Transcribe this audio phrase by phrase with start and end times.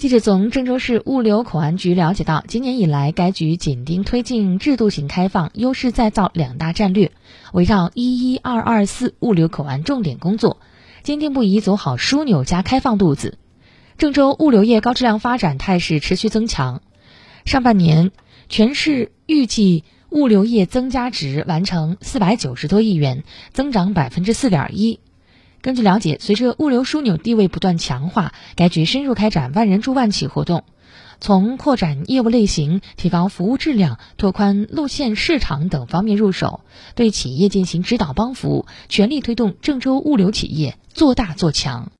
[0.00, 7.12] 记者从郑州市物流口岸局了解到，今年以来，该局紧盯推进制度型开放、优势再造两大战略，
[7.52, 10.58] 围绕“一一二二四”物流口岸重点工作，
[11.02, 13.36] 坚定不移走好枢纽加开放路子。
[13.98, 16.80] 郑州物流业高质量发展态势持续增强，
[17.44, 18.10] 上半年
[18.48, 23.22] 全市预计物流业增加值完成四百九十多亿元，
[23.52, 24.98] 增长百分之四点一。
[25.62, 30.64] 根据了解，随着物流枢纽地位不断强化，该局深入开展万人助万企活动，
[31.20, 36.60] 从扩展业务类型、提高服务质量、拓宽路线市场等方面入手，
[36.94, 41.88] 对企业进行指导帮扶，全力推动郑州物流企业做大做强。